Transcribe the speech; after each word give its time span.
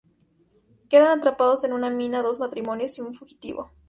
Quedan 0.89 1.19
atrapados 1.19 1.63
en 1.63 1.73
una 1.73 1.91
mina 1.91 2.23
dos 2.23 2.39
matrimonios 2.39 2.97
y 2.97 3.01
un 3.01 3.13
fugitivo. 3.13 3.69